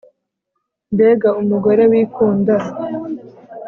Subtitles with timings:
[0.93, 2.55] Mbega umugore wikunda